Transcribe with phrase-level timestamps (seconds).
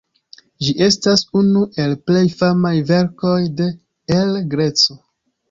[0.67, 3.69] Ĝi estas unu el plej famaj verkoj de
[4.19, 4.99] El Greco.